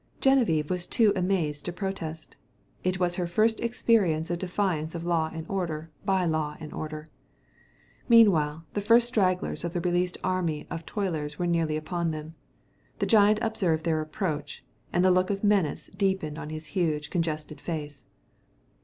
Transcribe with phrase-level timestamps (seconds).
[0.19, 2.35] Geneviève was too amazed to protest.
[2.83, 7.05] It was her first experience of defiance of Law and Order by Law and Order.
[8.09, 12.33] Meanwhile, the first stragglers of the released army of toilers were nearly upon them.
[12.97, 17.61] The giant observed their approach, and the look of menace deepened on his huge, congested
[17.61, 18.07] face.